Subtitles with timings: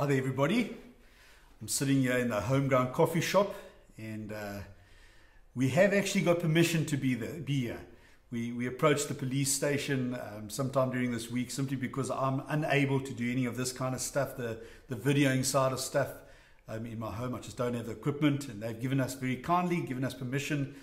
[0.00, 0.76] Hi there, everybody.
[1.60, 3.52] I'm sitting here in the Homeground Coffee Shop,
[3.96, 4.58] and uh,
[5.56, 7.80] we have actually got permission to be there, be here.
[8.30, 13.00] We, we approached the police station um, sometime during this week simply because I'm unable
[13.00, 16.10] to do any of this kind of stuff, the, the videoing side of stuff
[16.68, 17.34] um, in my home.
[17.34, 20.76] I just don't have the equipment, and they've given us very kindly given us permission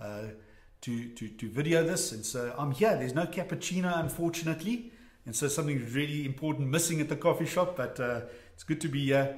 [0.00, 0.28] uh,
[0.80, 2.12] to, to, to video this.
[2.12, 2.96] And so I'm here.
[2.96, 4.92] There's no cappuccino, unfortunately.
[5.26, 8.22] And so something really important missing at the coffee shop, but uh,
[8.54, 9.36] it's good to be here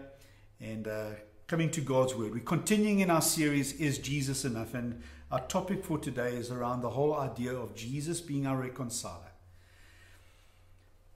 [0.61, 1.11] and uh,
[1.47, 2.33] coming to God's Word.
[2.33, 4.75] We're continuing in our series, Is Jesus Enough?
[4.75, 9.33] And our topic for today is around the whole idea of Jesus being our reconciler.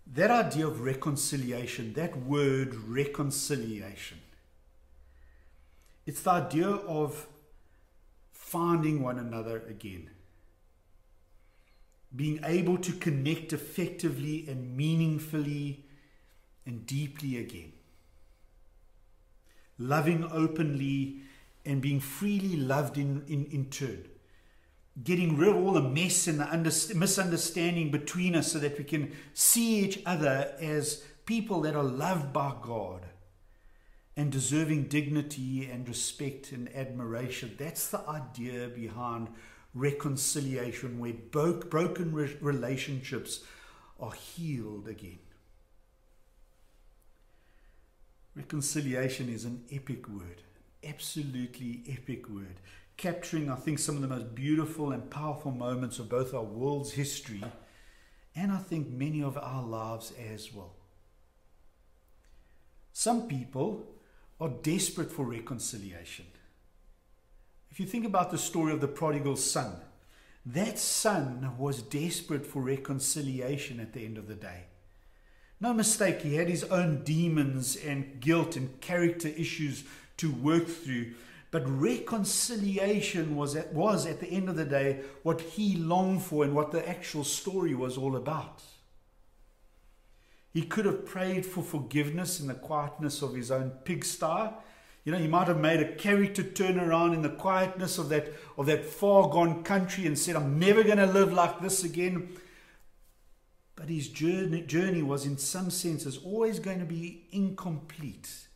[0.07, 4.19] That idea of reconciliation, that word reconciliation,
[6.07, 7.27] it's the idea of
[8.33, 10.10] finding one another again
[12.15, 15.85] being able to connect effectively and meaningfully
[16.65, 17.73] and deeply again.
[19.78, 21.21] Loving openly
[21.65, 24.04] and being freely loved in, in, in turn.
[25.02, 28.85] Getting rid of all the mess and the under, misunderstanding between us so that we
[28.85, 33.07] can see each other as people that are loved by God
[34.16, 37.54] and deserving dignity and respect and admiration.
[37.57, 39.29] That's the idea behind
[39.74, 43.45] reconciliation, where broken relationships
[44.01, 45.20] are healed again.
[48.39, 50.43] Reconciliation is an epic word,
[50.85, 52.61] absolutely epic word,
[52.97, 56.93] capturing, I think, some of the most beautiful and powerful moments of both our world's
[56.93, 57.43] history
[58.37, 60.77] and I think many of our lives as well.
[62.93, 63.89] Some people
[64.41, 66.27] are desperate for reconciliation.
[67.72, 69.72] If you think about the story of the prodigal son,
[70.47, 74.66] that son was desperate for reconciliation at the end of the day.
[75.60, 79.84] No mistake, he had his own demons and guilt and character issues
[80.19, 81.14] to work through.
[81.50, 86.44] But reconciliation was at, was at the end of the day what he longed for
[86.44, 88.62] and what the actual story was all about.
[90.52, 94.50] He could have prayed for forgiveness in the quietness of his own pigsty
[95.08, 98.66] you know, he might have made a character turnaround in the quietness of that, of
[98.66, 102.28] that far gone country and said, I'm never going to live like this again.
[103.78, 108.49] But his journey, journey was, in some senses, always going to be incomplete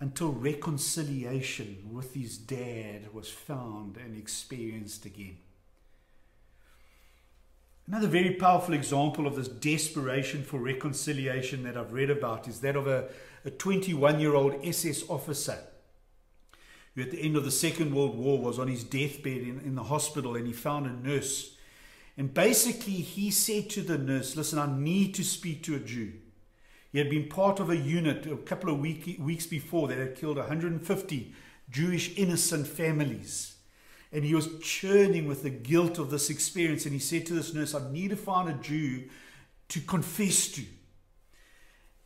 [0.00, 5.36] until reconciliation with his dad was found and experienced again.
[7.86, 12.74] Another very powerful example of this desperation for reconciliation that I've read about is that
[12.74, 13.08] of a,
[13.44, 15.58] a 21 year old SS officer
[16.96, 19.76] who, at the end of the Second World War, was on his deathbed in, in
[19.76, 21.54] the hospital and he found a nurse.
[22.16, 26.12] And basically, he said to the nurse, Listen, I need to speak to a Jew.
[26.92, 30.16] He had been part of a unit a couple of week, weeks before that had
[30.16, 31.34] killed 150
[31.70, 33.54] Jewish innocent families.
[34.12, 36.84] And he was churning with the guilt of this experience.
[36.84, 39.08] And he said to this nurse, I need to find a Jew
[39.68, 40.64] to confess to.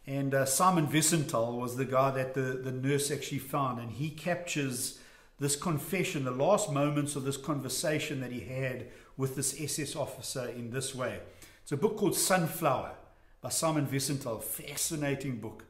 [0.06, 4.10] And uh, Simon Wiesenthal was the guy that the, the nurse actually found, and he
[4.10, 4.98] captures
[5.40, 10.46] this confession, the last moments of this conversation that he had with this SS officer
[10.48, 11.20] in this way.
[11.62, 12.92] It's a book called Sunflower
[13.40, 15.64] by Simon Wiesenthal, fascinating book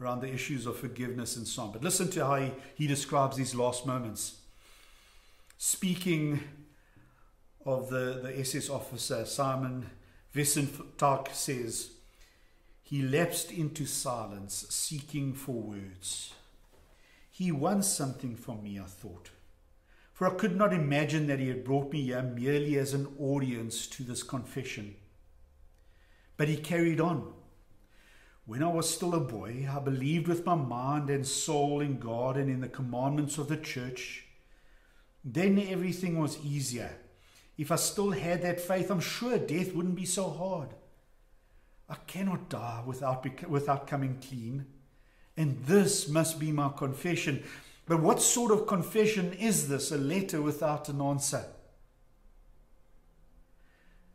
[0.00, 1.72] around the issues of forgiveness and so on.
[1.72, 4.36] But listen to how he, he describes these last moments.
[5.56, 6.40] Speaking
[7.66, 9.90] of the, the SS officer, Simon
[10.34, 11.90] Wiesenthal says,
[12.82, 16.32] he lapsed into silence, seeking for words.
[17.30, 19.30] He wants something from me, I thought,
[20.18, 23.86] for I could not imagine that he had brought me here merely as an audience
[23.86, 24.96] to this confession.
[26.36, 27.34] But he carried on.
[28.44, 32.36] When I was still a boy, I believed with my mind and soul in God
[32.36, 34.24] and in the commandments of the church.
[35.24, 36.90] Then everything was easier.
[37.56, 40.70] If I still had that faith, I'm sure death wouldn't be so hard.
[41.88, 44.66] I cannot die without, without coming clean.
[45.36, 47.44] And this must be my confession.
[47.88, 49.90] But what sort of confession is this?
[49.90, 51.46] A letter without an answer?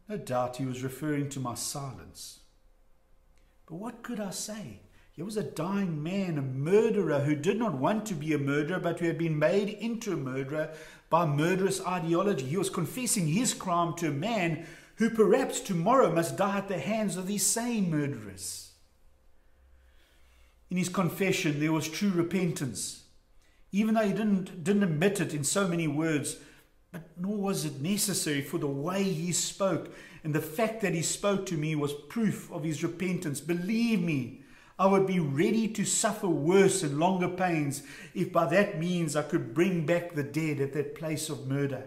[0.07, 2.41] No doubt he was referring to my silence.
[3.65, 4.81] But what could I say?
[5.13, 8.79] He was a dying man, a murderer who did not want to be a murderer,
[8.79, 10.71] but who had been made into a murderer
[11.09, 12.45] by murderous ideology.
[12.45, 14.67] He was confessing his crime to a man
[14.97, 18.71] who perhaps tomorrow must die at the hands of these same murderers.
[20.69, 23.02] In his confession, there was true repentance,
[23.73, 26.37] even though he didn't, didn't admit it in so many words,
[26.91, 29.91] but nor was it necessary for the way he spoke.
[30.23, 33.41] And the fact that he spoke to me was proof of his repentance.
[33.41, 34.41] Believe me,
[34.77, 37.81] I would be ready to suffer worse and longer pains
[38.13, 41.85] if by that means I could bring back the dead at that place of murder.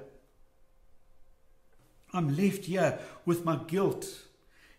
[2.13, 4.23] I'm left here with my guilt.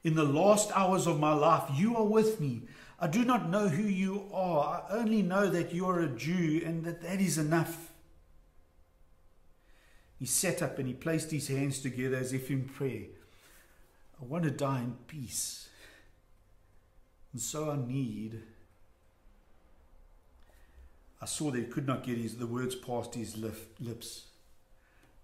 [0.04, 2.64] In the last hours of my life, you are with me.
[3.00, 4.84] I do not know who you are.
[4.90, 7.92] I only know that you are a Jew and that that is enough.
[10.18, 13.06] He sat up and he placed his hands together as if in prayer.
[14.20, 15.70] I want to die in peace.
[17.34, 18.42] And so I need.
[21.22, 24.26] I saw that he could not get his, the words past his lips.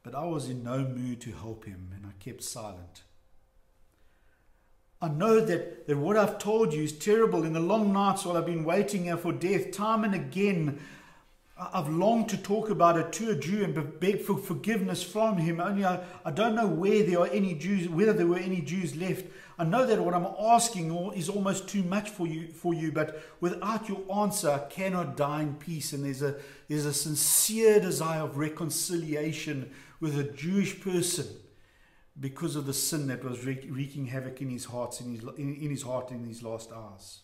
[0.04, 3.02] But I was in no mood to help him, and I kept silent.
[5.04, 7.44] I know that, that what I've told you is terrible.
[7.44, 10.80] In the long nights while I've been waiting here for death, time and again,
[11.58, 15.60] I've longed to talk about it to a Jew and beg for forgiveness from him.
[15.60, 18.96] Only I, I don't know where there are any Jews, whether there were any Jews
[18.96, 19.26] left.
[19.60, 23.22] I know that what I'm asking is almost too much for you, for you, but
[23.42, 25.92] without your answer, I cannot die in peace.
[25.92, 26.38] And there's a,
[26.70, 29.70] there's a sincere desire of reconciliation
[30.00, 31.28] with a Jewish person
[32.20, 35.70] because of the sin that was wreaking havoc in his heart in his, in, in
[35.70, 37.22] his heart in these last hours.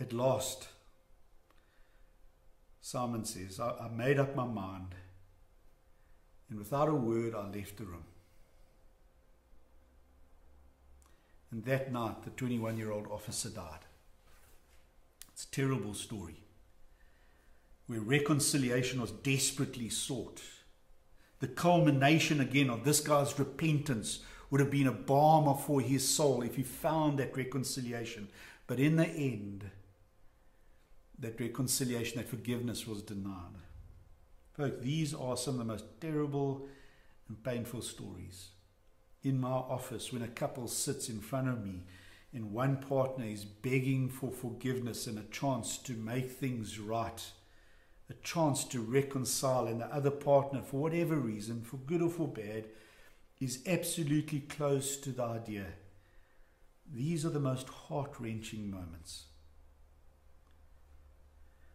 [0.00, 0.68] At last,
[2.80, 4.96] Simon says, I, I made up my mind,
[6.50, 8.04] and without a word, I left the room.
[11.52, 13.86] And that night, the 21 year old officer died.
[15.32, 16.42] It's a terrible story
[17.86, 20.40] where reconciliation was desperately sought.
[21.40, 24.20] The culmination again of this guy's repentance
[24.50, 28.28] would have been a balm for his soul if he found that reconciliation.
[28.66, 29.70] But in the end,
[31.18, 33.58] that reconciliation, that forgiveness was denied.
[34.52, 36.68] Folks, these are some of the most terrible
[37.28, 38.50] and painful stories.
[39.22, 41.82] In my office, when a couple sits in front of me
[42.32, 47.22] and one partner is begging for forgiveness and a chance to make things right,
[48.10, 52.28] a chance to reconcile, and the other partner, for whatever reason, for good or for
[52.28, 52.66] bad,
[53.40, 55.66] is absolutely close to the idea.
[56.92, 59.24] These are the most heart wrenching moments.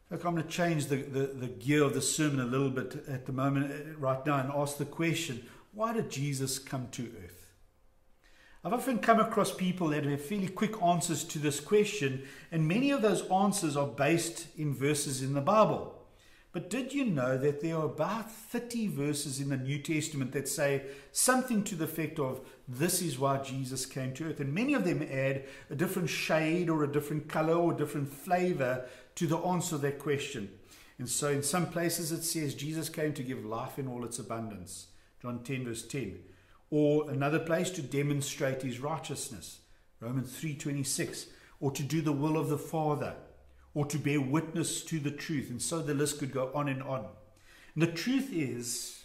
[0.09, 3.03] Look, I'm going to change the, the, the gear of the sermon a little bit
[3.07, 7.11] at the moment, uh, right now, and ask the question why did Jesus come to
[7.23, 7.53] earth?
[8.63, 12.89] I've often come across people that have fairly quick answers to this question, and many
[12.91, 15.98] of those answers are based in verses in the Bible.
[16.51, 20.47] But did you know that there are about 30 verses in the New Testament that
[20.47, 20.81] say
[21.11, 24.39] something to the effect of, This is why Jesus came to earth?
[24.39, 28.85] And many of them add a different shade or a different color or different flavor
[29.15, 30.49] to the answer to that question.
[30.97, 34.17] And so in some places it says Jesus came to give life in all its
[34.17, 34.87] abundance.
[35.21, 36.19] John 10 verse 10.
[36.71, 39.59] Or another place to demonstrate his righteousness.
[39.99, 41.27] Romans 3:26.
[41.59, 43.15] Or to do the will of the Father.
[43.73, 45.49] Or to bear witness to the truth.
[45.49, 47.05] And so the list could go on and on.
[47.75, 49.03] And the truth is,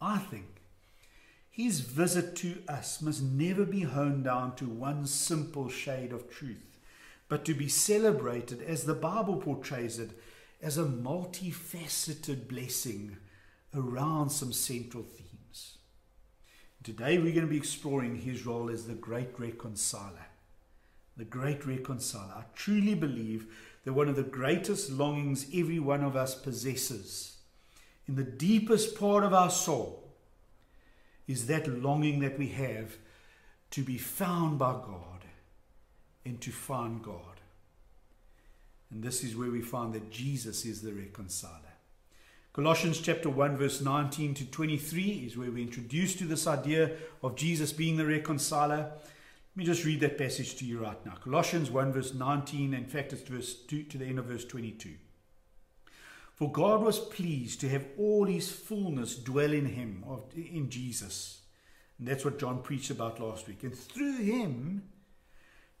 [0.00, 0.46] I think,
[1.50, 6.70] his visit to us must never be honed down to one simple shade of truth
[7.30, 10.10] but to be celebrated as the Bible portrays it
[10.60, 13.16] as a multifaceted blessing
[13.72, 15.78] around some central themes.
[16.82, 20.26] Today we're going to be exploring his role as the great reconciler.
[21.16, 22.34] The great reconciler.
[22.36, 23.46] I truly believe
[23.84, 27.30] that one of the greatest longings every one of us possesses
[28.10, 30.02] in the deepest part of our soul
[31.28, 32.96] is that longing that we have
[33.70, 35.24] to be found by God
[36.24, 37.40] and to find God.
[38.90, 41.54] And this is where we find that Jesus is the reconciler.
[42.52, 46.90] Colossians chapter 1 verse 19 to 23 is where we're introduced to this idea
[47.22, 48.90] of Jesus being the reconciler.
[49.60, 51.16] Let me just read that passage to you right now.
[51.22, 54.94] Colossians 1 verse 19, in fact it's verse 2 to the end of verse 22.
[56.32, 60.02] For God was pleased to have all his fullness dwell in him,
[60.34, 61.42] in Jesus.
[61.98, 63.62] And that's what John preached about last week.
[63.62, 64.84] And through him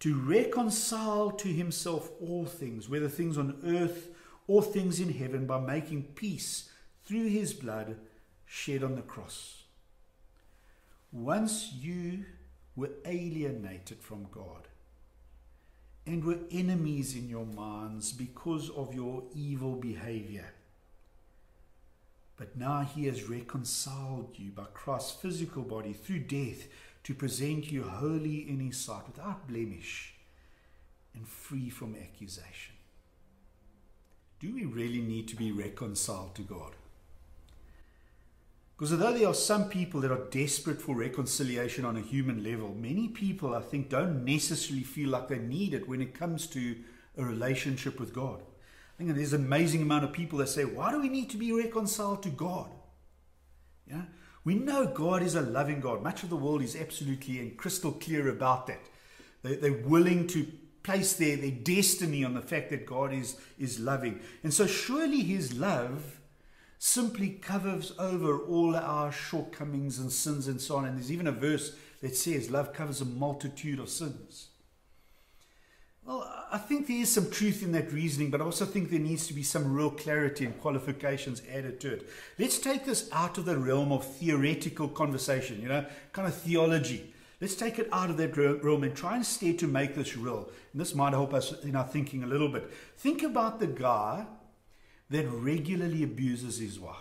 [0.00, 4.10] to reconcile to himself all things, whether things on earth
[4.46, 6.68] or things in heaven, by making peace
[7.06, 7.96] through his blood
[8.44, 9.62] shed on the cross.
[11.12, 12.26] Once you
[12.80, 14.66] were alienated from God
[16.06, 20.46] and were enemies in your minds because of your evil behavior.
[22.38, 26.68] But now he has reconciled you by Christ's physical body through death
[27.04, 30.14] to present you holy in his sight, without blemish
[31.14, 32.76] and free from accusation.
[34.38, 36.72] Do we really need to be reconciled to God?
[38.80, 42.74] Because although there are some people that are desperate for reconciliation on a human level,
[42.74, 46.76] many people, I think, don't necessarily feel like they need it when it comes to
[47.18, 48.40] a relationship with God.
[48.40, 51.36] I think there's an amazing amount of people that say, Why do we need to
[51.36, 52.70] be reconciled to God?
[53.86, 54.04] Yeah?
[54.44, 56.02] We know God is a loving God.
[56.02, 58.80] Much of the world is absolutely and crystal clear about that.
[59.42, 60.46] They, they're willing to
[60.82, 64.20] place their, their destiny on the fact that God is, is loving.
[64.42, 66.19] And so, surely His love
[66.82, 70.86] simply covers over all our shortcomings and sins and so on.
[70.86, 74.48] And there's even a verse that says, Love covers a multitude of sins.
[76.06, 78.98] Well, I think there is some truth in that reasoning, but I also think there
[78.98, 82.08] needs to be some real clarity and qualifications added to it.
[82.38, 85.84] Let's take this out of the realm of theoretical conversation, you know,
[86.14, 87.12] kind of theology.
[87.42, 90.48] Let's take it out of that realm and try instead to make this real.
[90.72, 92.72] And this might help us in our thinking a little bit.
[92.96, 94.24] Think about the guy
[95.10, 96.96] that regularly abuses his wife.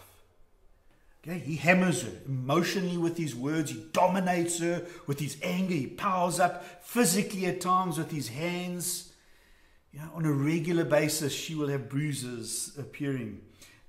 [1.24, 3.72] Okay, he hammers her emotionally with his words.
[3.72, 5.74] He dominates her with his anger.
[5.74, 9.12] He powers up physically at times with his hands.
[9.92, 13.42] You know, on a regular basis, she will have bruises appearing.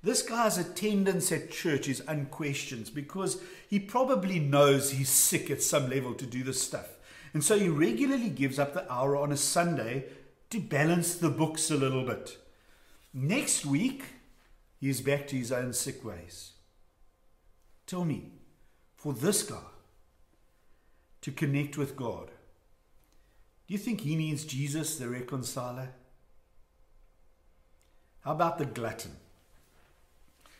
[0.03, 5.89] This guy's attendance at church is unquestioned because he probably knows he's sick at some
[5.89, 6.89] level to do this stuff.
[7.33, 10.05] And so he regularly gives up the hour on a Sunday
[10.49, 12.37] to balance the books a little bit.
[13.13, 14.03] Next week,
[14.79, 16.53] he is back to his own sick ways.
[17.85, 18.31] Tell me,
[18.95, 19.57] for this guy
[21.21, 22.31] to connect with God,
[23.67, 25.89] do you think he needs Jesus, the reconciler?
[28.21, 29.17] How about the glutton?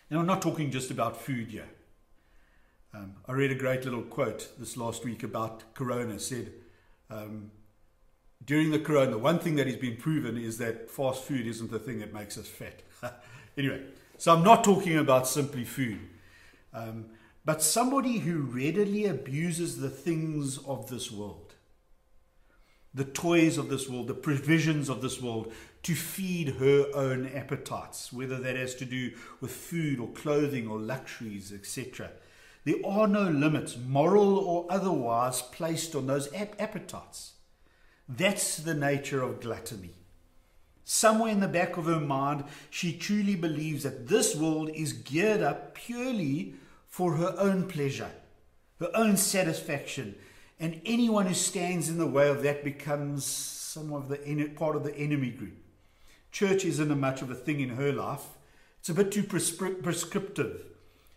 [0.10, 1.70] Now, I'm not talking just about food here.
[2.93, 6.20] Um, I read a great little quote this last week about Corona.
[6.20, 6.51] Said,
[7.10, 7.51] um,
[8.45, 11.79] during the corona, one thing that has been proven is that fast food isn't the
[11.79, 12.81] thing that makes us fat.
[13.57, 13.83] anyway,
[14.17, 16.00] so I'm not talking about simply food,
[16.74, 17.05] um,
[17.45, 21.55] but somebody who readily abuses the things of this world,
[22.93, 25.51] the toys of this world, the provisions of this world
[25.83, 30.77] to feed her own appetites, whether that has to do with food or clothing or
[30.77, 32.12] luxuries, etc.
[32.63, 37.33] There are no limits, moral or otherwise, placed on those ap- appetites.
[38.18, 39.94] That's the nature of gluttony.
[40.84, 45.41] Somewhere in the back of her mind, she truly believes that this world is geared
[45.41, 46.56] up purely
[46.88, 48.12] for her own pleasure,
[48.80, 50.15] her own satisfaction.
[50.60, 54.84] And anyone who stands in the way of that becomes some of the part of
[54.84, 55.58] the enemy group.
[56.32, 58.25] Church isn't a much of a thing in her life.
[58.80, 60.65] It's a bit too prescriptive.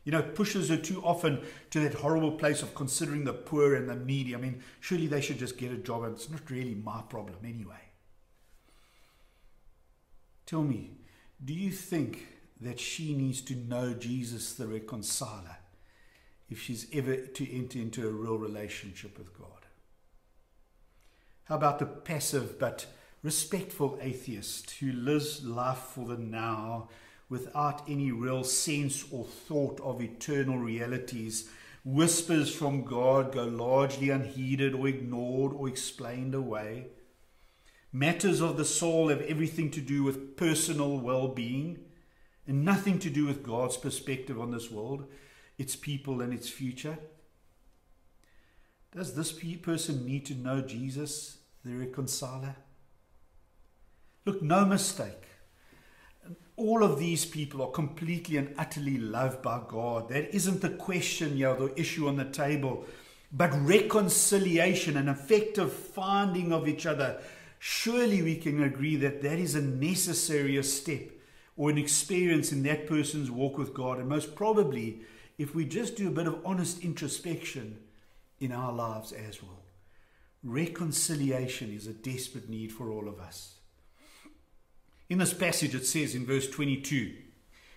[0.04, 3.88] You know, pushes her too often to that horrible place of considering the poor and
[3.88, 4.34] the needy.
[4.34, 7.38] I mean, surely they should just get a job, and it's not really my problem
[7.42, 7.80] anyway.
[10.46, 10.98] Tell me,
[11.42, 12.26] do you think
[12.60, 15.56] that she needs to know Jesus the reconciler
[16.50, 19.48] if she's ever to enter into a real relationship with God?
[21.44, 22.86] How about the passive but
[23.22, 26.88] respectful atheist who lives life for the now?
[27.28, 31.48] Without any real sense or thought of eternal realities.
[31.84, 36.86] Whispers from God go largely unheeded or ignored or explained away.
[37.92, 41.78] Matters of the soul have everything to do with personal well being
[42.46, 45.06] and nothing to do with God's perspective on this world,
[45.58, 46.98] its people, and its future.
[48.94, 52.56] Does this person need to know Jesus, the reconciler?
[54.24, 55.24] Look, no mistake
[56.56, 60.08] all of these people are completely and utterly loved by God.
[60.08, 62.84] That isn't the question here, the issue on the table,
[63.32, 67.20] but reconciliation and effective finding of each other.
[67.58, 71.10] Surely we can agree that that is a necessary step
[71.56, 73.98] or an experience in that person's walk with God.
[73.98, 75.00] And most probably,
[75.38, 77.78] if we just do a bit of honest introspection
[78.38, 79.62] in our lives as well.
[80.42, 83.54] Reconciliation is a desperate need for all of us.
[85.14, 87.12] In this passage, it says in verse 22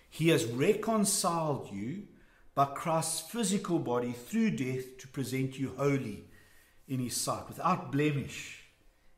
[0.09, 2.07] He has reconciled you
[2.55, 6.23] by Christ's physical body through death to present you holy
[6.87, 8.63] in His sight, without blemish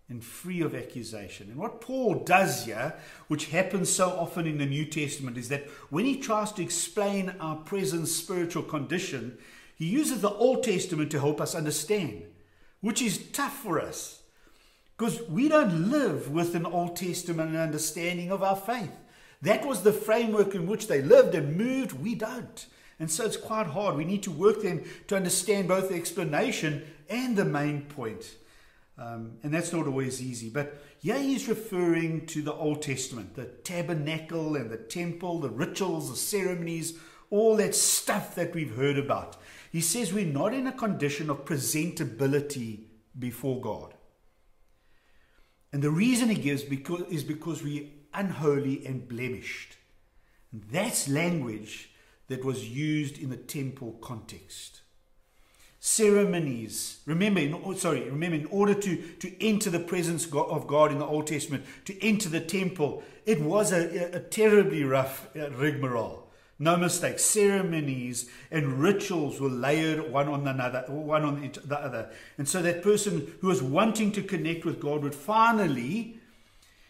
[0.10, 1.48] and free of accusation.
[1.50, 2.96] And what Paul does here,
[3.30, 7.34] which happens so often in the New Testament, is that when he tries to explain
[7.40, 9.38] our present spiritual condition,
[9.78, 12.24] he uses the Old Testament to help us understand,
[12.82, 14.19] which is tough for us.
[15.00, 18.92] Because we don't live with an Old Testament understanding of our faith.
[19.42, 21.94] That was the framework in which they lived and moved.
[21.94, 22.66] We don't.
[23.00, 23.96] And so it's quite hard.
[23.96, 28.36] We need to work then to understand both the explanation and the main point.
[28.98, 30.50] Um, and that's not always easy.
[30.50, 36.10] But yeah, he's referring to the Old Testament, the tabernacle and the temple, the rituals,
[36.10, 39.38] the ceremonies, all that stuff that we've heard about.
[39.72, 42.82] He says we're not in a condition of presentability
[43.18, 43.94] before God.
[45.72, 49.78] And the reason he gives because, is because we're unholy and blemished.
[50.52, 51.92] And that's language
[52.28, 54.82] that was used in the temple context.
[55.80, 57.00] Ceremonies.
[57.06, 61.00] Remember, in, oh, sorry, remember, in order to, to enter the presence of God in
[61.00, 66.19] the Old Testament, to enter the temple, it was a, a terribly rough uh, rigmarole.
[66.62, 67.20] No mistake.
[67.20, 72.10] Ceremonies and rituals were layered one on another, one on the other.
[72.38, 76.20] And so that person who was wanting to connect with God would finally,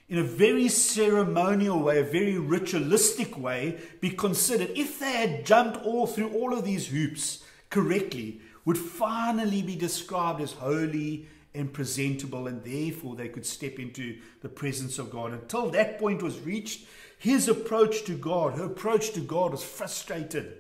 [0.08, 4.72] in a very ceremonial way, a very ritualistic way, be considered.
[4.76, 10.42] If they had jumped all through all of these hoops correctly, would finally be described
[10.42, 15.34] as holy and presentable, and therefore they could step into the presence of God.
[15.34, 16.88] Until that point was reached,
[17.20, 20.58] his approach to God, her approach to God was frustrated,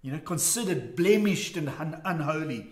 [0.00, 2.68] you know, considered blemished and un- unholy.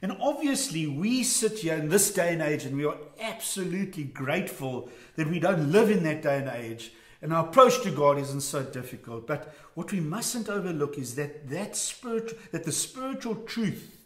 [0.00, 4.88] And obviously, we sit here in this day and age and we are absolutely grateful
[5.16, 6.92] that we don't live in that day and age.
[7.20, 9.26] And our approach to God isn't so difficult.
[9.26, 13.98] But what we mustn't overlook is that that, spirit, that the spiritual truth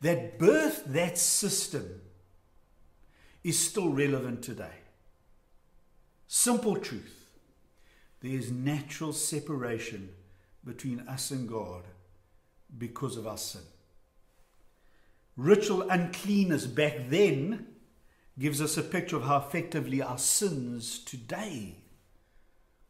[0.00, 2.00] that birthed that system
[3.44, 4.74] is still relevant today.
[6.26, 7.23] Simple truth
[8.24, 10.08] there is natural separation
[10.64, 11.82] between us and God
[12.78, 13.60] because of our sin.
[15.36, 17.66] Ritual uncleanness back then
[18.38, 21.76] gives us a picture of how effectively our sins today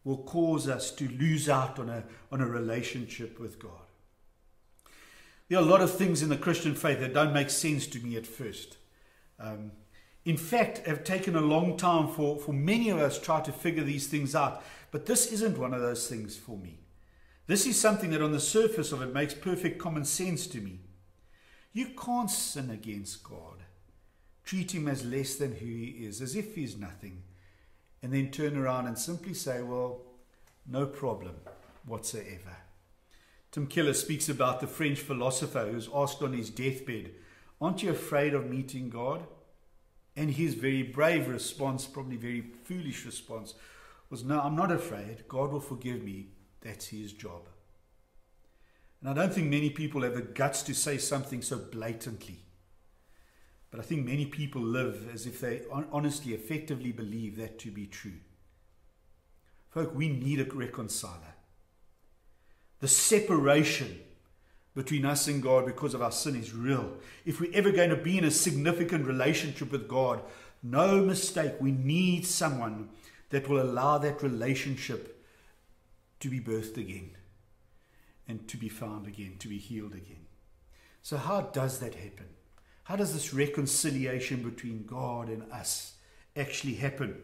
[0.05, 3.73] will cause us to lose out on a, on a relationship with God.
[5.49, 7.99] There are a lot of things in the Christian faith that don't make sense to
[7.99, 8.76] me at first.
[9.41, 9.73] Um,
[10.25, 13.83] in fact, have taken a long time for, for many of us try to figure
[13.83, 14.62] these things out.
[14.95, 16.79] But this isn't one of those things for me.
[17.49, 20.83] This is something that on the surface of it makes perfect common sense to me.
[21.73, 23.65] You can't sin against God,
[24.45, 27.25] treat him as less than who he is, as if he's nothing,
[28.05, 30.01] and then turn around and simply say, Well,
[30.65, 31.35] no problem
[31.85, 32.57] whatsoever.
[33.51, 37.11] Tim Keller speaks about the French philosopher who's asked on his deathbed,
[37.61, 39.27] Aren't you afraid of meeting God?
[40.14, 43.55] And his very brave response, probably very foolish response,
[44.11, 45.29] was, No, I'm not afraid.
[45.29, 46.29] God will forgive me.
[46.61, 47.49] That's his job.
[49.01, 52.45] And I don't think many people have the guts to say something so blatantly.
[53.71, 55.62] But I think many people live as if they
[55.93, 58.21] honestly, effectively believe that to be true.
[59.71, 61.35] Folk, we need a reconciler.
[62.81, 64.01] The separation
[64.75, 66.95] between us and God because of our sin is real.
[67.25, 70.23] If we're ever going to be in a significant relationship with God,
[70.62, 72.88] no mistake, we need someone
[73.35, 75.20] that will allow that relationship
[76.20, 77.11] to be birthed again
[78.29, 80.25] and to be found again, to be healed again.
[81.03, 82.27] So, how does that happen?
[82.85, 85.94] How does this reconciliation between God and us
[86.37, 87.23] actually happen?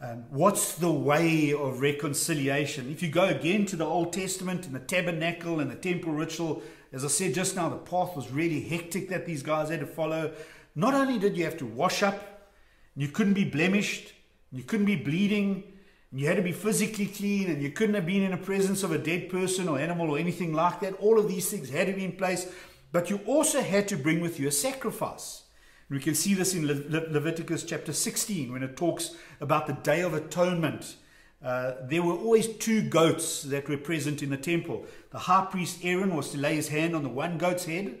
[0.00, 2.90] Um, what's the way of reconciliation?
[2.90, 6.62] If you go again to the Old Testament and the tabernacle and the temple ritual,
[6.94, 9.86] as I said just now, the path was really hectic that these guys had to
[9.86, 10.32] follow.
[10.74, 12.48] Not only did you have to wash up,
[12.96, 14.14] you couldn't be blemished,
[14.52, 15.64] you couldn't be bleeding.
[16.10, 18.82] And you had to be physically clean and you couldn't have been in the presence
[18.82, 20.94] of a dead person or animal or anything like that.
[20.94, 22.52] All of these things had to be in place.
[22.92, 25.44] But you also had to bring with you a sacrifice.
[25.88, 29.68] And we can see this in Le- Le- Leviticus chapter 16 when it talks about
[29.68, 30.96] the Day of Atonement.
[31.42, 34.84] Uh, there were always two goats that were present in the temple.
[35.10, 37.98] The high priest Aaron was to lay his hand on the one goat's head.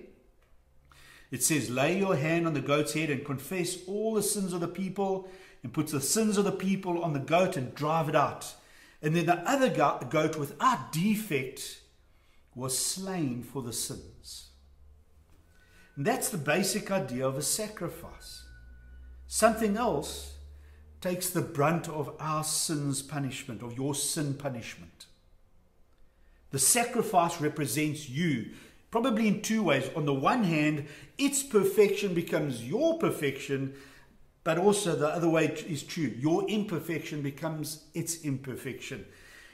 [1.30, 4.60] It says, Lay your hand on the goat's head and confess all the sins of
[4.60, 5.28] the people
[5.62, 8.54] and puts the sins of the people on the goat and drive it out.
[9.02, 11.80] And then the other goat without defect
[12.54, 14.48] was slain for the sins.
[15.96, 18.44] And that's the basic idea of a sacrifice.
[19.26, 20.34] Something else
[21.00, 25.06] takes the brunt of our sin's punishment, of your sin punishment.
[26.50, 28.50] The sacrifice represents you,
[28.90, 29.88] probably in two ways.
[29.94, 33.74] On the one hand, its perfection becomes your perfection,
[34.44, 36.14] but also the other way is true.
[36.18, 39.04] Your imperfection becomes its imperfection.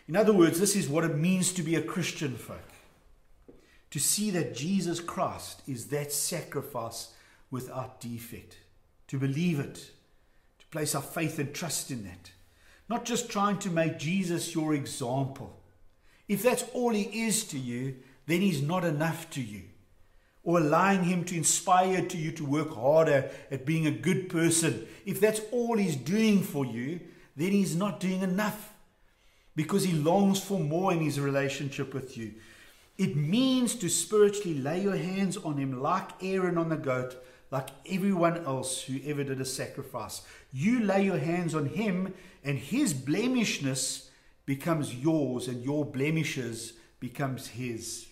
[0.08, 2.60] In other words, this is what it means to be a Christian folk.
[3.90, 7.12] To see that Jesus Christ is that sacrifice
[7.50, 8.58] without defect.
[9.08, 9.90] To believe it.
[10.58, 12.30] To place our faith and trust in that.
[12.88, 15.60] Not just trying to make Jesus your example.
[16.28, 17.96] If that's all he is to you,
[18.26, 19.62] then he's not enough to you
[20.46, 24.86] or allowing Him to inspire to you to work harder at being a good person,
[25.04, 27.00] if that's all He's doing for you,
[27.36, 28.72] then He's not doing enough.
[29.56, 32.34] because he longs for more in his relationship with you.
[32.98, 37.16] It means to spiritually lay your hands on him like Aaron on the goat,
[37.50, 40.22] like everyone else who ever did a sacrifice.
[40.52, 42.12] You lay your hands on him,
[42.44, 44.10] and his blemishness
[44.44, 48.06] becomes yours, and your blemishes becomes his.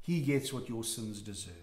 [0.00, 1.61] He gets what your sins deserve.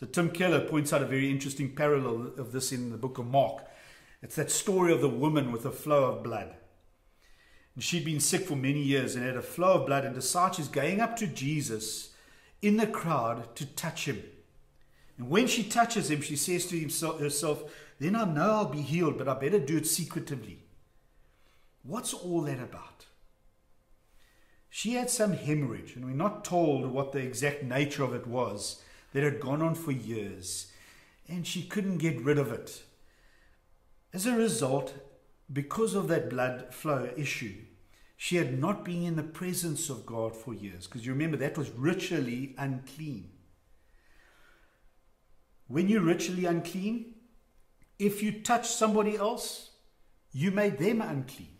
[0.00, 3.26] So Tim Keller points out a very interesting parallel of this in the book of
[3.26, 3.66] Mark.
[4.22, 6.54] It's that story of the woman with a flow of blood.
[7.74, 10.56] And she'd been sick for many years and had a flow of blood and decides
[10.56, 12.14] she's going up to Jesus
[12.62, 14.22] in the crowd to touch him.
[15.18, 17.64] And when she touches him, she says to himself, herself,
[17.98, 20.60] Then I know I'll be healed, but I better do it secretively.
[21.82, 23.04] What's all that about?
[24.70, 28.82] She had some hemorrhage, and we're not told what the exact nature of it was,
[29.12, 30.72] that had gone on for years,
[31.28, 32.82] and she couldn't get rid of it.
[34.12, 34.94] As a result,
[35.52, 37.54] because of that blood flow issue,
[38.16, 40.86] she had not been in the presence of God for years.
[40.86, 43.30] Because you remember, that was ritually unclean.
[45.68, 47.14] When you're ritually unclean,
[47.98, 49.70] if you touch somebody else,
[50.32, 51.56] you made them unclean.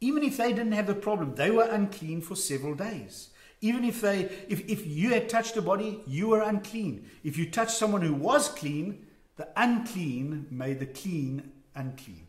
[0.00, 3.30] Even if they didn't have the problem, they were unclean for several days.
[3.64, 7.08] Even if they if, if you had touched a body, you were unclean.
[7.22, 12.26] If you touched someone who was clean, the unclean made the clean unclean.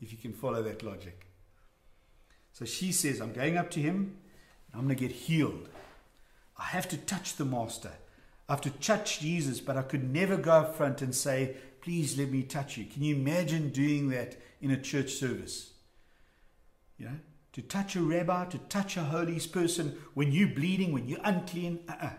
[0.00, 1.28] If you can follow that logic.
[2.52, 4.16] So she says, I'm going up to him,
[4.74, 5.68] I'm going to get healed.
[6.58, 7.92] I have to touch the master.
[8.48, 12.18] I have to touch Jesus, but I could never go up front and say, Please
[12.18, 12.86] let me touch you.
[12.86, 15.74] Can you imagine doing that in a church service?
[16.98, 17.18] You know,
[17.52, 21.80] to touch a rabbi, to touch a holy person when you're bleeding, when you're unclean,
[21.88, 22.12] uh-uh.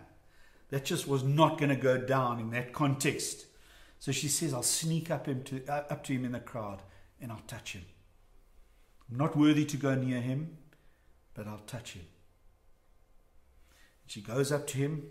[0.69, 3.45] that just was not going to go down in that context.
[3.99, 6.81] So she says, I'll sneak up, him to, uh, up to him in the crowd
[7.21, 7.83] and I'll touch him.
[9.09, 10.57] I'm not worthy to go near him,
[11.33, 12.05] but I'll touch him.
[14.05, 15.03] She goes up to him,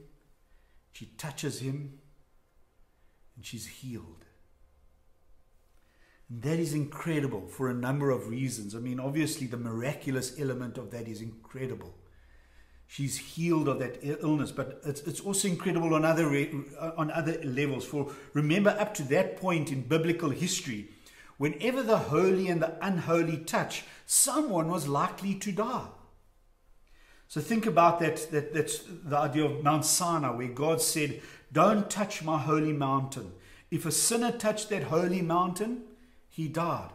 [0.93, 1.99] she touches him,
[3.35, 4.27] and she's healed.
[6.41, 8.75] That is incredible for a number of reasons.
[8.75, 11.95] I mean, obviously, the miraculous element of that is incredible.
[12.87, 16.27] She's healed of that illness, but it's, it's also incredible on other,
[16.97, 17.85] on other levels.
[17.85, 20.89] For remember, up to that point in biblical history,
[21.37, 25.89] whenever the holy and the unholy touch, someone was likely to die.
[27.29, 28.55] So think about that, that.
[28.55, 33.33] That's the idea of Mount Sinai, where God said, Don't touch my holy mountain.
[33.71, 35.85] If a sinner touched that holy mountain,
[36.33, 36.89] he died.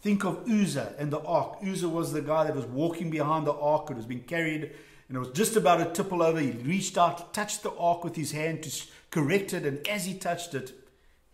[0.00, 1.58] Think of Uzzah and the ark.
[1.62, 3.90] Uzzah was the guy that was walking behind the ark.
[3.90, 4.72] It was being carried
[5.08, 6.40] and it was just about to tipple over.
[6.40, 10.14] He reached out, touched the ark with his hand to correct it, and as he
[10.14, 10.72] touched it,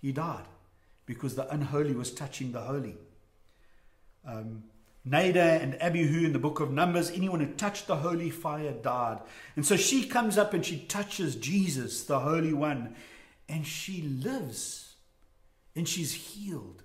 [0.01, 0.45] he died
[1.07, 2.97] because the unholy was touching the holy.
[4.27, 4.65] Um,
[5.05, 9.21] Nadab and Abihu in the book of Numbers, anyone who touched the holy fire died.
[9.57, 12.97] And so she comes up and she touches Jesus, the Holy One,
[13.49, 14.95] and she lives
[15.75, 16.83] and she's healed.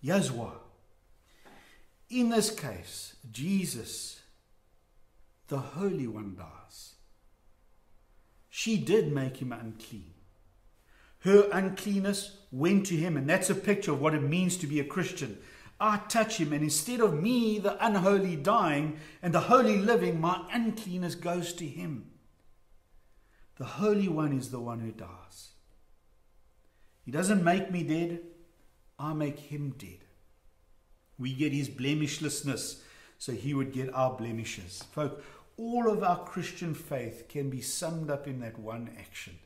[0.00, 0.50] Yahweh.
[2.10, 4.20] In this case, Jesus,
[5.48, 6.94] the Holy One, dies.
[8.48, 10.14] She did make him unclean.
[11.20, 14.78] Her uncleanness went to him, and that's a picture of what it means to be
[14.78, 15.38] a Christian.
[15.80, 20.46] I touch him, and instead of me, the unholy, dying and the holy living, my
[20.52, 22.06] uncleanness goes to him.
[23.56, 25.50] The Holy One is the one who dies.
[27.04, 28.20] He doesn't make me dead,
[28.98, 30.04] I make him dead.
[31.18, 32.82] We get his blemishlessness,
[33.18, 34.82] so he would get our blemishes.
[34.92, 35.22] Folk,
[35.56, 39.38] all of our Christian faith can be summed up in that one action.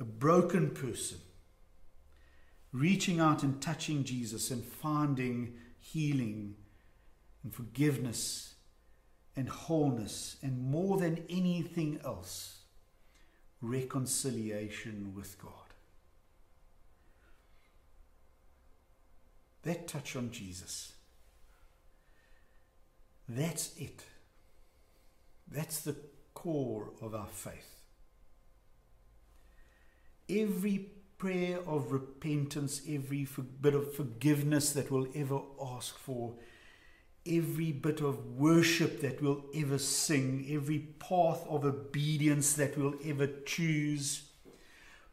[0.00, 1.18] A broken person
[2.72, 6.54] reaching out and touching Jesus and finding healing
[7.42, 8.54] and forgiveness
[9.36, 12.62] and wholeness, and more than anything else,
[13.62, 15.67] reconciliation with God.
[19.68, 20.94] That touch on Jesus.
[23.28, 24.02] That's it.
[25.46, 25.94] That's the
[26.32, 27.82] core of our faith.
[30.26, 30.86] Every
[31.18, 33.28] prayer of repentance, every
[33.60, 36.36] bit of forgiveness that we'll ever ask for,
[37.26, 43.26] every bit of worship that we'll ever sing, every path of obedience that we'll ever
[43.44, 44.27] choose,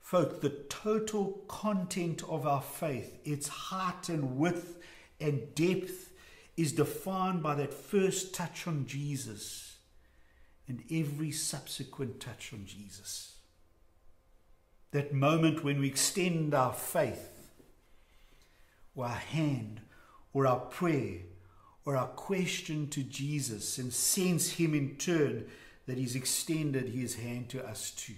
[0.06, 4.78] Folk, the total content of our faith, its height and width
[5.20, 6.14] and depth,
[6.56, 9.78] is defined by that first touch on Jesus
[10.68, 13.38] and every subsequent touch on Jesus.
[14.92, 17.50] That moment when we extend our faith,
[18.96, 19.82] or our hand,
[20.34, 21.22] or our prayer,
[21.84, 25.48] or our question to Jesus and sense Him in turn
[25.88, 28.14] that He's extended His hand to us too.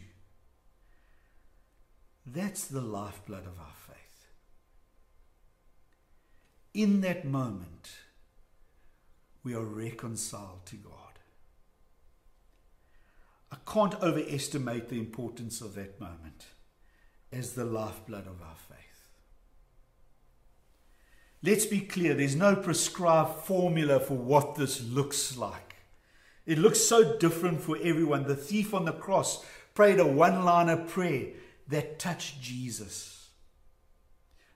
[2.29, 4.27] That's the lifeblood of our faith.
[6.73, 7.89] In that moment,
[9.43, 10.93] we are reconciled to God.
[13.49, 16.47] I can't overestimate the importance of that moment
[17.31, 18.77] as the lifeblood of our faith.
[21.41, 25.75] Let's be clear there's no prescribed formula for what this looks like.
[26.45, 28.25] It looks so different for everyone.
[28.25, 31.27] The thief on the cross prayed a one liner prayer
[31.67, 33.29] that touched Jesus.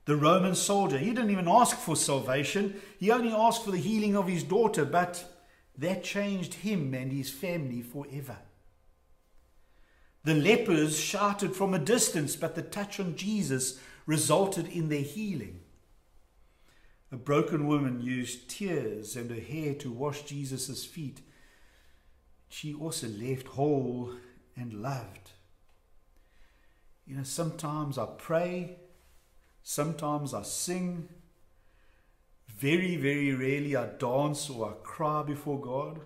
[0.06, 4.16] The Roman soldier, he didn't even ask for salvation, he only asked for the healing
[4.16, 5.24] of his daughter, but
[5.78, 8.38] that changed him and his family forever.
[10.24, 15.62] The lepers shouted from a distance, but the touch on Jesus resulted in their healing.
[17.12, 21.22] A broken woman used tears and her hair to wash Jesus' feet.
[22.50, 24.14] She also left whole
[24.56, 25.32] and loved.
[27.12, 28.78] You know, sometimes I pray,
[29.64, 31.10] sometimes I sing.
[32.48, 36.00] Very, very rarely I dance or I cry before God.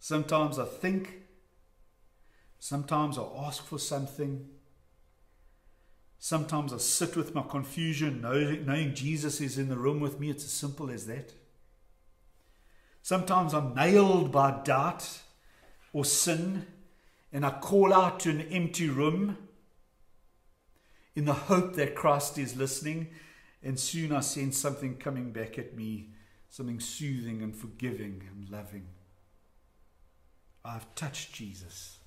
[0.00, 1.20] Sometimes I think,
[2.58, 4.44] sometimes I ask for something.
[6.18, 10.30] Sometimes I sit with my confusion, knowing, knowing Jesus is in the room with me.
[10.30, 11.32] It's as simple as that.
[13.02, 15.20] Sometimes I'm nailed by doubt
[15.92, 16.66] or sin,
[17.34, 19.36] and I call out to an empty room
[21.16, 23.08] in the hope that Christ is listening,
[23.60, 26.10] and soon I sense something coming back at me,
[26.48, 28.86] something soothing and forgiving and loving.
[30.64, 31.98] I've touched Jesus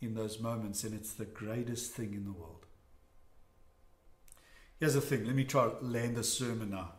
[0.00, 2.64] in those moments, and it's the greatest thing in the world.
[4.80, 6.92] Here's the thing let me try to land the sermon now.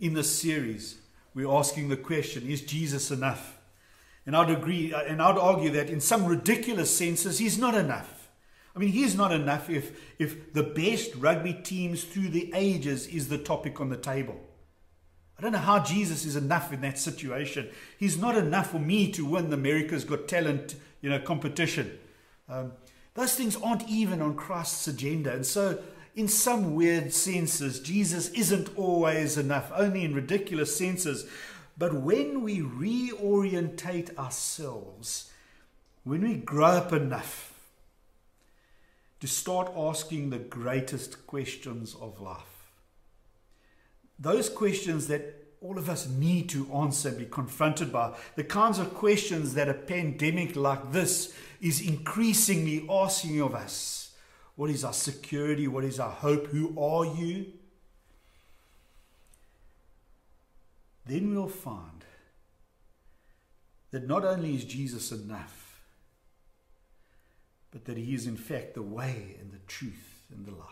[0.00, 1.02] In this series,
[1.34, 3.57] we're asking the question is Jesus enough?
[4.28, 8.28] And I'd agree, uh, and I'd argue that in some ridiculous senses, he's not enough.
[8.76, 13.30] I mean, he's not enough if, if the best rugby teams through the ages is
[13.30, 14.38] the topic on the table.
[15.38, 17.70] I don't know how Jesus is enough in that situation.
[17.98, 21.98] He's not enough for me to win the America's Got Talent, you know, competition.
[22.50, 22.72] Um,
[23.14, 25.32] those things aren't even on Christ's agenda.
[25.32, 25.78] And so
[26.14, 31.24] in some weird senses, Jesus isn't always enough, only in ridiculous senses.
[31.78, 35.30] But when we reorientate ourselves,
[36.02, 37.54] when we grow up enough
[39.20, 42.72] to start asking the greatest questions of life,
[44.18, 48.78] those questions that all of us need to answer and be confronted by, the kinds
[48.78, 53.98] of questions that a pandemic like this is increasingly asking of us
[54.58, 55.68] what is our security?
[55.68, 56.48] What is our hope?
[56.48, 57.46] Who are you?
[61.08, 62.04] Then we'll find
[63.92, 65.80] that not only is Jesus enough,
[67.70, 70.68] but that he is in fact the way and the truth and the life.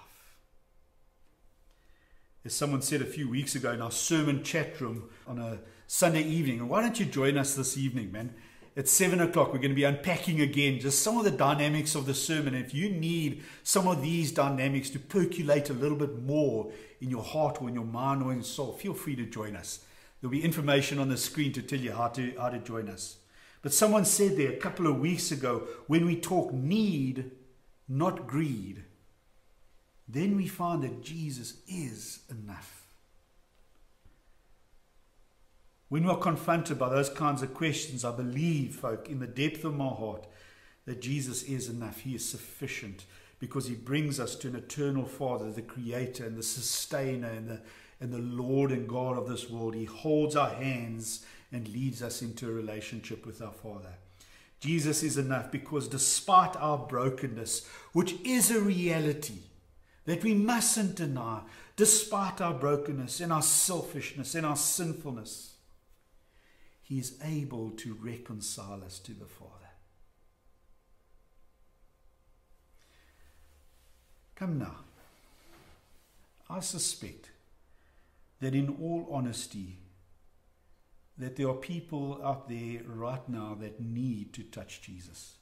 [2.44, 6.22] As someone said a few weeks ago in our sermon chat room on a Sunday
[6.22, 8.34] evening, why don't you join us this evening, man?
[8.76, 12.04] At seven o'clock, we're going to be unpacking again just some of the dynamics of
[12.04, 12.54] the sermon.
[12.54, 16.70] If you need some of these dynamics to percolate a little bit more
[17.00, 19.56] in your heart or in your mind or in your soul, feel free to join
[19.56, 19.80] us.
[20.20, 23.18] There'll be information on the screen to tell you how to, how to join us.
[23.62, 27.30] But someone said there a couple of weeks ago when we talk need,
[27.88, 28.84] not greed,
[30.08, 32.86] then we find that Jesus is enough.
[35.88, 39.76] When we're confronted by those kinds of questions, I believe, folk, in the depth of
[39.76, 40.26] my heart,
[40.84, 42.00] that Jesus is enough.
[42.00, 43.04] He is sufficient
[43.38, 47.60] because he brings us to an eternal Father, the Creator and the Sustainer and the,
[48.00, 49.74] and the Lord and God of this world.
[49.74, 53.94] He holds our hands and leads us into a relationship with our Father.
[54.60, 59.40] Jesus is enough because despite our brokenness, which is a reality
[60.04, 61.42] that we mustn't deny,
[61.76, 65.54] despite our brokenness and our selfishness and our sinfulness,
[66.82, 69.52] he is able to reconcile us to the Father.
[74.36, 74.76] Come now.
[76.48, 77.30] I suspect
[78.40, 79.78] that in all honesty,
[81.18, 85.36] that there are people out there right now that need to touch Jesus.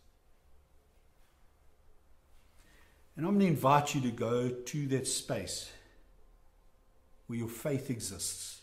[3.17, 5.71] And I'm going to invite you to go to that space
[7.27, 8.55] where your faith exists.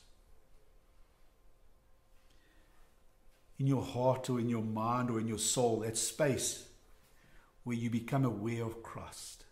[3.61, 6.65] in your heart or in your mind or in your soul, that space
[7.63, 9.45] where you become aware of Christ.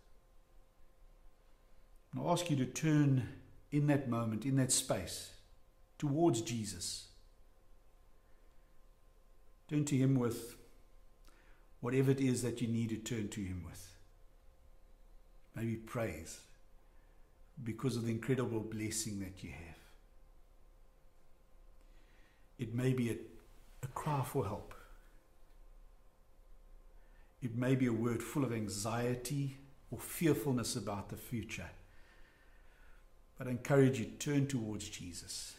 [2.18, 3.30] I ask you to turn
[3.72, 5.32] in that moment, in that space,
[5.98, 7.08] towards Jesus.
[9.70, 10.56] Turn to Him with
[11.80, 13.94] whatever it is that you need to turn to Him with.
[15.56, 16.40] Maybe praise
[17.64, 19.76] because of the incredible blessing that you have.
[22.58, 23.16] It may be a,
[23.84, 24.74] a cry for help.
[27.42, 29.58] It may be a word full of anxiety
[29.92, 31.70] or fearfulness about the future.
[33.40, 35.56] But I encourage you, turn towards Jesus.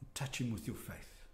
[0.00, 1.24] And touch him with your faith.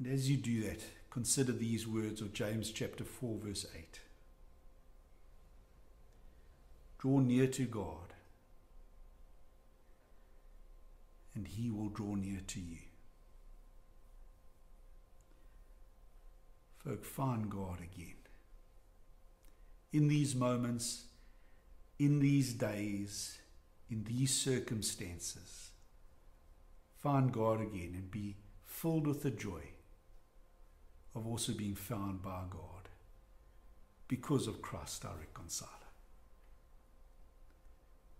[0.00, 4.00] And as you do that, consider these words of James chapter 4, verse 8.
[6.98, 8.14] Draw near to God,
[11.34, 12.89] and he will draw near to you.
[16.98, 18.14] Find God again.
[19.92, 21.04] In these moments,
[21.98, 23.38] in these days,
[23.90, 25.70] in these circumstances,
[26.96, 29.62] find God again and be filled with the joy
[31.14, 32.88] of also being found by God
[34.08, 35.68] because of Christ our reconciler.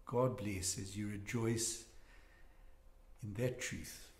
[0.07, 1.85] God bless as you rejoice
[3.23, 4.11] in that truth